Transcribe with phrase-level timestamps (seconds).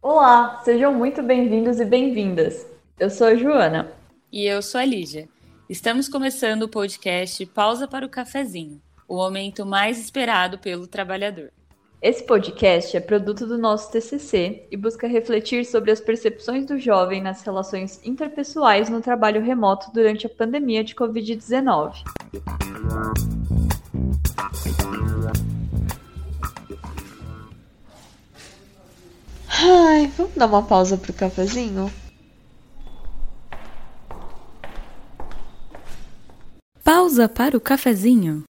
[0.00, 2.66] Olá, sejam muito bem-vindos e bem-vindas.
[2.98, 3.92] Eu sou a Joana.
[4.30, 5.28] E eu sou a Lígia.
[5.68, 11.50] Estamos começando o podcast Pausa para o Cafezinho, o momento mais esperado pelo trabalhador.
[12.02, 17.22] Esse podcast é produto do nosso TCC e busca refletir sobre as percepções do jovem
[17.22, 22.02] nas relações interpessoais no trabalho remoto durante a pandemia de Covid-19.
[29.48, 31.88] Ai, vamos dar uma pausa pro cafezinho?
[36.82, 38.42] Pausa para o cafezinho.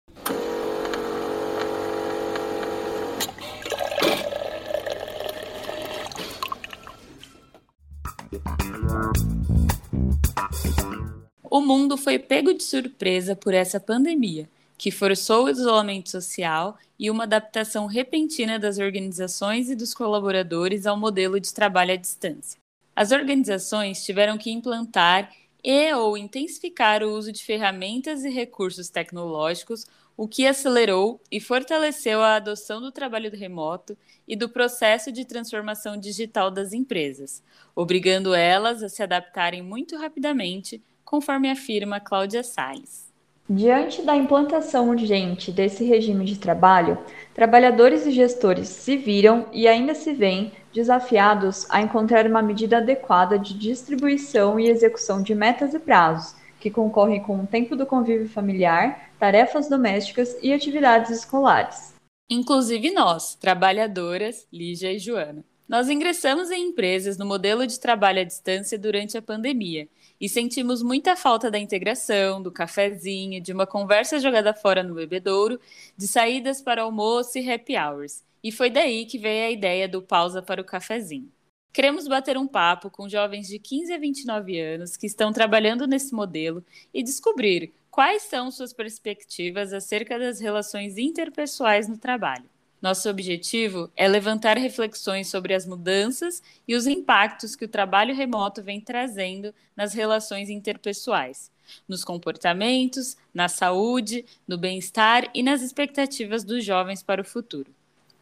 [11.43, 14.49] O mundo foi pego de surpresa por essa pandemia,
[14.79, 20.97] que forçou o isolamento social e uma adaptação repentina das organizações e dos colaboradores ao
[20.97, 22.59] modelo de trabalho à distância.
[22.95, 25.33] As organizações tiveram que implantar
[25.63, 29.87] e ou intensificar o uso de ferramentas e recursos tecnológicos,
[30.21, 33.97] o que acelerou e fortaleceu a adoção do trabalho remoto
[34.29, 37.43] e do processo de transformação digital das empresas,
[37.75, 43.11] obrigando elas a se adaptarem muito rapidamente, conforme afirma Cláudia Salles.
[43.49, 46.99] Diante da implantação urgente desse regime de trabalho,
[47.33, 53.39] trabalhadores e gestores se viram e ainda se veem desafiados a encontrar uma medida adequada
[53.39, 58.29] de distribuição e execução de metas e prazos, que concorrem com o tempo do convívio
[58.29, 61.95] familiar, tarefas domésticas e atividades escolares.
[62.29, 65.45] Inclusive nós, trabalhadoras, Lígia e Joana.
[65.69, 69.89] Nós ingressamos em empresas no modelo de trabalho à distância durante a pandemia
[70.21, 75.59] e sentimos muita falta da integração, do cafezinho, de uma conversa jogada fora no bebedouro,
[75.97, 78.23] de saídas para almoço e happy hours.
[78.43, 81.31] E foi daí que veio a ideia do pausa para o cafezinho.
[81.73, 86.13] Queremos bater um papo com jovens de 15 a 29 anos que estão trabalhando nesse
[86.13, 92.45] modelo e descobrir quais são suas perspectivas acerca das relações interpessoais no trabalho.
[92.83, 98.63] Nosso objetivo é levantar reflexões sobre as mudanças e os impactos que o trabalho remoto
[98.63, 101.53] vem trazendo nas relações interpessoais,
[101.87, 107.73] nos comportamentos, na saúde, no bem-estar e nas expectativas dos jovens para o futuro.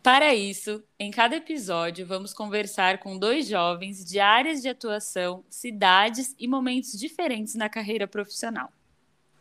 [0.03, 6.35] Para isso, em cada episódio, vamos conversar com dois jovens de áreas de atuação, cidades
[6.39, 8.71] e momentos diferentes na carreira profissional.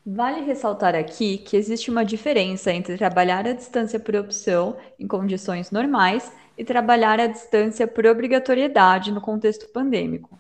[0.06, 5.69] Vale ressaltar aqui que existe uma diferença entre trabalhar à distância por opção, em condições
[5.69, 10.39] normais, e trabalhar à distância por obrigatoriedade no contexto pandêmico.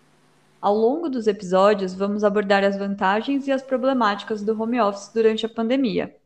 [0.59, 5.45] Ao longo dos episódios, vamos abordar as vantagens e as problemáticas do home office durante
[5.45, 6.16] a pandemia.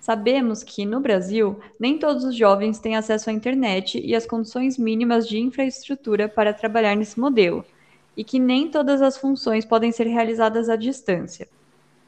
[0.00, 4.78] Sabemos que, no Brasil, nem todos os jovens têm acesso à internet e às condições
[4.78, 7.62] mínimas de infraestrutura para trabalhar nesse modelo,
[8.16, 11.46] e que nem todas as funções podem ser realizadas à distância.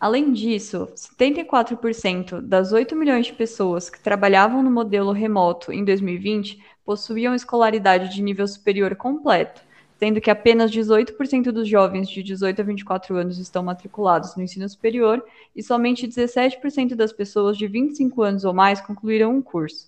[0.00, 6.60] Além disso, 74% das 8 milhões de pessoas que trabalhavam no modelo remoto em 2020
[6.84, 9.60] possuíam escolaridade de nível superior completo,
[10.02, 14.68] sendo que apenas 18% dos jovens de 18 a 24 anos estão matriculados no ensino
[14.68, 15.24] superior
[15.54, 19.86] e somente 17% das pessoas de 25 anos ou mais concluíram um curso.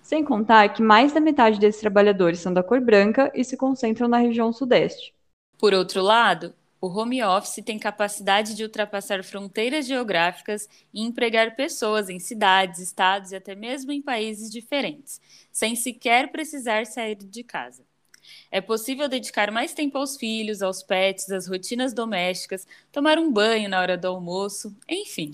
[0.00, 4.06] Sem contar que mais da metade desses trabalhadores são da cor branca e se concentram
[4.06, 5.12] na região sudeste.
[5.58, 12.08] Por outro lado, o home office tem capacidade de ultrapassar fronteiras geográficas e empregar pessoas
[12.08, 17.82] em cidades, estados e até mesmo em países diferentes, sem sequer precisar sair de casa.
[18.50, 23.68] É possível dedicar mais tempo aos filhos, aos pets, às rotinas domésticas, tomar um banho
[23.68, 25.32] na hora do almoço, enfim.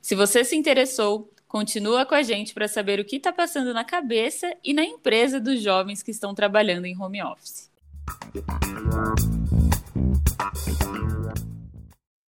[0.00, 3.84] Se você se interessou, continua com a gente para saber o que está passando na
[3.84, 7.70] cabeça e na empresa dos jovens que estão trabalhando em home office.